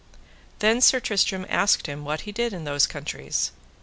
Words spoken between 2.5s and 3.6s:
in those countries.